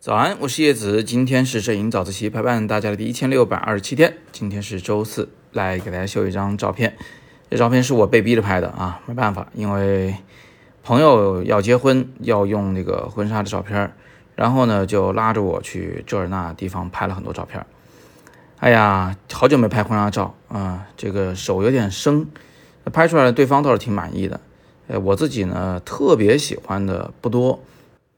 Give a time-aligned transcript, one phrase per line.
[0.00, 6.96] 早安，我是叶子，今天是摄影早自习陪伴大家的第一千六百二十七天，今天是周四，来给大家秀一张照片。
[7.50, 10.14] 这照片是我被逼着拍的啊，没办法，因为
[10.82, 13.92] 朋友要结婚，要用那个婚纱的照片，
[14.34, 17.66] 然后呢就拉着我去这儿那地方拍了很多照片。
[18.60, 22.26] 哎呀，好久没拍婚纱照啊，这个手有点生，
[22.92, 24.40] 拍出来的对方倒是挺满意的。
[24.88, 27.60] 呃，我自己呢特别喜欢的不多，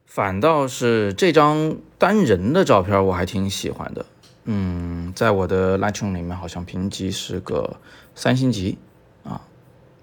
[0.05, 4.05] 反倒是这张单人的照片我还挺喜欢的。
[4.45, 7.77] 嗯，在我的 Lightroom 里面好像评级是个
[8.15, 8.79] 三星级
[9.23, 9.41] 啊，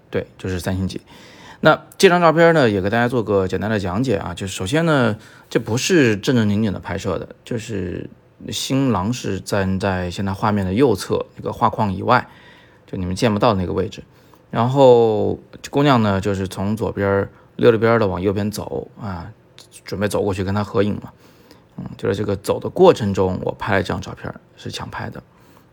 [0.09, 1.01] 对，就是三星级。
[1.59, 4.33] 那这张照片呢，也给大家做个简单的讲解啊。
[4.33, 5.17] 就是首先呢，
[5.49, 8.09] 这不是正正经经的拍摄的，就是。
[8.53, 12.25] 新郎是站在现在画面的右侧那个画框以外，
[12.87, 14.01] 就你们见不到那个位置。
[14.51, 15.39] 然后
[15.69, 19.31] 姑娘呢，就是从左边溜着边的往右边走啊，
[19.85, 21.11] 准备走过去跟她合影嘛。
[21.77, 25.23] 嗯，就是这个走的过程中，我拍了这张照片，是抢拍的。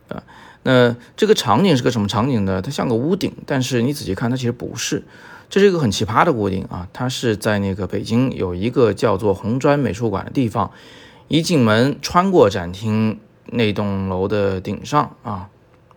[0.09, 0.23] 啊，
[0.63, 2.63] 那这个场景是个什么场景呢？
[2.63, 5.03] 它像个屋顶，但是你仔细看，它其实不是。
[5.49, 10.71] 这是一个很奇葩的屋顶啊，它是在那个北京有一个叫做红砖美术馆的地方。
[11.29, 15.49] 一进门，穿过展厅那栋楼的顶上啊，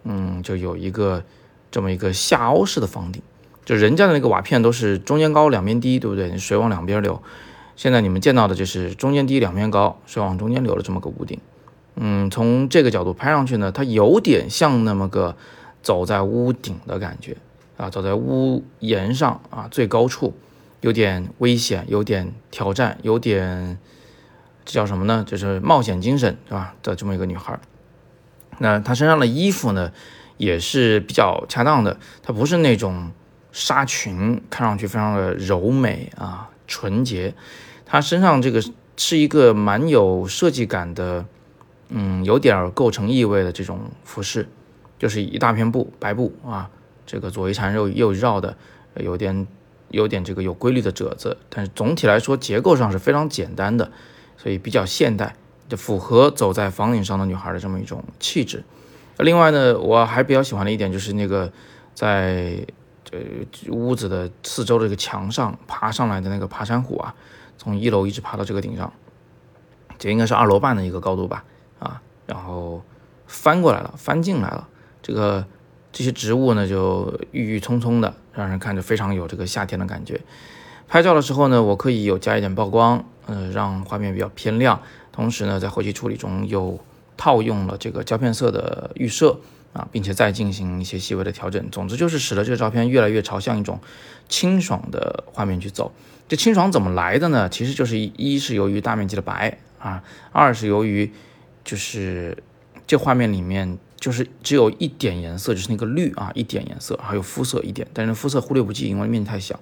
[0.03, 1.23] 嗯，就有一个
[1.71, 3.21] 这么一个下凹式的房顶，
[3.65, 6.29] 就人家的那个瓦片都是中间高两边低，对不对？
[6.29, 7.21] 你水往两边流。
[7.75, 11.39] 现在你们见到的就是中间低两边高，水往中间流的这么个屋顶。
[11.95, 15.35] 嗯，从这个角度拍上去呢，它有点像那么个
[15.81, 17.37] 走在屋顶的感觉
[17.77, 20.33] 啊，走在屋檐上啊，最高处，
[20.81, 23.77] 有点危险，有点挑战，有点。
[24.65, 25.25] 这叫什么呢？
[25.25, 26.75] 就是冒险精神，是吧？
[26.83, 27.59] 的这么一个女孩，
[28.59, 29.91] 那她身上的衣服呢，
[30.39, 31.99] 也是比较恰当的。
[32.23, 33.11] 它不是那种
[33.51, 37.35] 纱裙，看上去非常的柔美啊，纯洁。
[37.85, 38.63] 她身上这个
[38.97, 41.25] 是一个蛮有设计感的，
[41.89, 44.47] 嗯，有点构成意味的这种服饰，
[44.97, 46.69] 就是一大片布，白布啊，
[47.05, 48.57] 这个左一缠右右绕的，
[48.95, 49.47] 有点
[49.89, 53.91] 有点这个有规律的褶子，但是总体来说结构上是非常简单的。
[54.37, 55.35] 所以比较现代，
[55.67, 58.63] 就符合走在房顶上的女孩的这么一种气质。
[59.19, 61.51] 另外呢，我还比较喜欢的一点就是那个
[61.93, 62.65] 在
[63.11, 63.19] 呃
[63.69, 67.13] 屋子的四周的这个墙上爬上来的那个爬山虎啊，
[67.57, 68.91] 从一楼一直爬到这个顶上，
[69.97, 71.43] 这应该是二楼半的一个高度吧？
[71.79, 72.81] 啊，然后
[73.27, 74.67] 翻过来了，翻进来了。
[75.01, 75.45] 这个
[75.91, 80.21] 这些植物呢，就郁郁葱葱的，让人看着非常有这个夏天的感觉。
[80.87, 84.81] 拍照的时候呢，我可以有加一点曝光，呃，让画面比较偏亮。
[85.11, 86.79] 同时呢，在后期处理中又
[87.19, 89.37] 套用了这个胶片色的预设
[89.73, 91.69] 啊，并且再进行一些细微的调整。
[91.69, 93.77] 总之就是使得这个照片越来越朝向一种
[94.29, 95.91] 清爽的画面去走。
[96.29, 97.49] 这清爽怎么来的呢？
[97.49, 101.11] 其实就是一是由于大面积的白啊，二是由于
[101.65, 102.41] 就是
[102.87, 109.59] 这画面里面就是只有一点颜色，就是那个绿啊，一点颜色，还有肤色一点，但是肤色忽略不计，因为面积太小。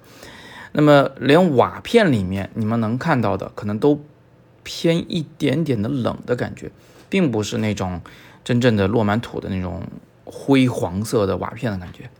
[0.72, 4.00] 那么连瓦片里面你们能看到的，可能都
[4.68, 6.70] 偏一点点的冷的感觉，
[7.08, 8.02] 并不是那种
[8.44, 9.82] 真正的落满土的那种
[10.26, 12.10] 灰黄色的瓦片的感觉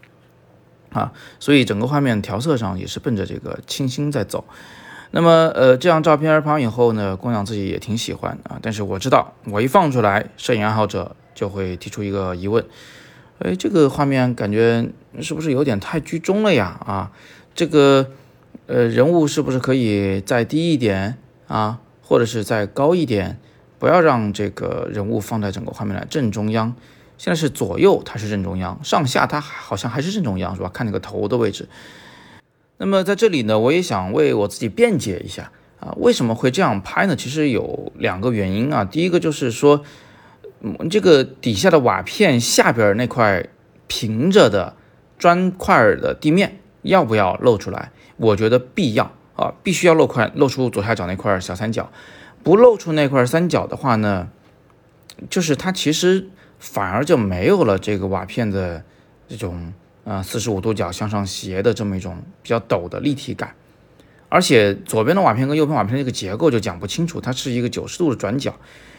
[0.89, 1.13] 啊。
[1.39, 4.47] 所以整个画面调色上也是奔着这个清新在走。
[5.11, 8.59] 那么呃，这张照片拍完以后呢，姑娘自己也挺喜欢啊。
[8.63, 12.65] 但是我知道，我一放出来，摄影爱好者就会提出一个疑问：
[13.41, 14.89] 哎，这个画面感觉
[15.21, 16.81] 是不是有点太居中了呀？
[16.87, 17.13] 啊，
[17.55, 18.07] 这个。
[18.67, 21.17] 呃，人物是不是可以再低一点
[21.47, 23.39] 啊，或者是再高一点？
[23.79, 26.75] 不要让这个人物放在整个画面的正中央。
[27.19, 30.71] 现在是左右它是正中央，上下它好像还是正中央，是吧？
[30.73, 31.69] 看那个头的位置。
[32.79, 37.15] 那么在这里呢，我也想为我自己辩解一下啊，为什么会这样拍呢？
[37.15, 38.87] 其实有两个原因啊。
[38.87, 39.85] 第一个就是说，
[40.91, 43.47] 这个底下的瓦片下边那块
[43.87, 44.75] 平着的
[45.19, 47.93] 砖块的地面要不要露出来？
[48.17, 51.89] 我觉得必要啊，必须要露块露出左下角那块小三角，
[52.43, 54.29] 不露出那块三角的话呢，
[55.31, 58.83] 就是它其实反而就没有了这个瓦片的
[59.29, 63.55] 这种呃四十五度角向上斜的这么一种比较陡的立体感，
[64.29, 68.53] 而且左边的瓦片跟右边瓦片这个结构就讲不清楚，它是一个九十度的转角，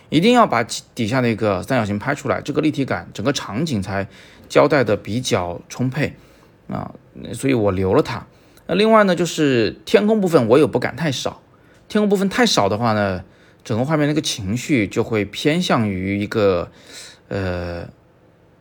[0.08, 0.64] 一定要把
[0.96, 4.08] 底下那个三角形拍出来，这个立体感整个场景才
[4.48, 6.14] 交代的比较充沛
[6.70, 6.90] 啊，
[7.34, 8.26] 所以我留了它。
[8.70, 11.42] 那另外呢，就是天空部分我也不敢太少，
[11.88, 13.24] 天空部分太少的话呢，
[13.64, 16.70] 整个画面那个情绪就会偏向于一个，
[17.30, 17.90] 呃，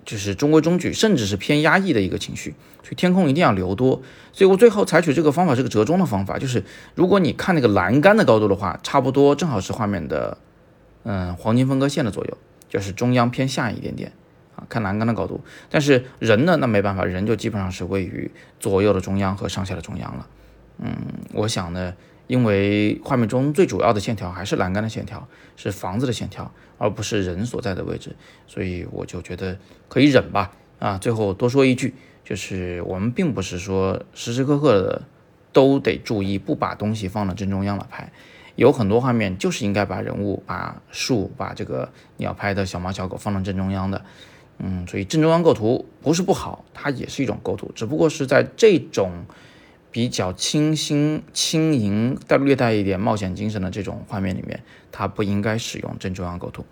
[0.06, 4.00] 就是中规中矩，甚至是偏压抑的一个情绪，所以天空一定要留多。
[4.32, 6.64] 所以我最后采取这个方法是个折中的方法，就是
[6.94, 10.38] 如果你看那个栏杆的高度的话，差不多正好是画面的
[11.02, 12.38] 嗯黄金分割线的左右，
[12.70, 14.12] 就是中央偏下一点点
[14.58, 15.40] 啊，看栏杆的高度。
[15.70, 18.28] 但是人呢，那没办法，人就基本上是位于
[18.58, 20.26] 左右的中央和上下的中央了。
[20.78, 20.92] 嗯，
[21.32, 21.94] 我想呢。
[22.28, 25.26] 因为画面中最主要的线条还是栏杆的线条，
[25.56, 28.14] 是房子的线条，而不是人所在的位置，
[28.46, 29.56] 所以我就觉得
[29.88, 30.52] 可以忍吧。
[30.78, 35.02] 啊，最后多说一句，就是我们并不是说时时刻刻的
[35.54, 38.12] 都得注意不把东西放到正中央来拍，
[38.56, 44.04] 有很多画面就是应该把人物、把树、把这个你要拍的小猫小狗放到正中央的。
[44.58, 49.24] 嗯，所以正中央构图不是不好，它也是一种构图，只不过是在这种。
[49.90, 54.62] 比较清新、轻盈，带略带一点冒险精神的这种画面里面，
[54.92, 56.62] 它不应该使用正中央构图。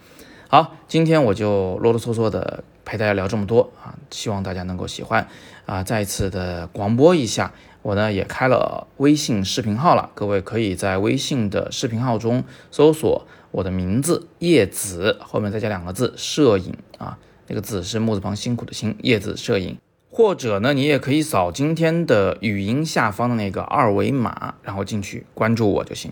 [0.49, 5.27] 好，今天我就啰啰嗦嗦的陪大家聊这么多啊，希望大家能够喜欢
[5.65, 5.83] 啊！
[5.83, 19.77] 再次的广播一下，我呢也开了微信视频号了，各位可以在微信的视频号中搜索我的名字叶子，后面再加两个字摄影啊，那个字是木字旁辛苦的辛，叶子摄影。
[20.09, 26.11] 或者呢，你也可以扫今天的语音下方的那个二维码，然后进去关注我就行。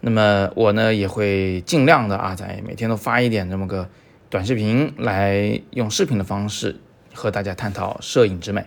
[0.00, 3.88] 那么我呢也会尽量的啊，在每天都发一点这么个
[4.28, 6.80] 短视频，来用视频的方式
[7.14, 8.64] 和大家探讨摄影之美。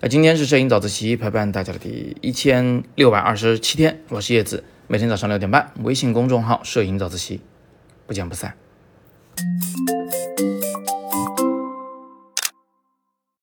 [0.00, 7.40] 那今天是摄影早自习陪伴大家的第一千六百二十七天，我是叶子，每天早上六点半，微信公众号摄影早自习，
[8.06, 8.54] 不见不散。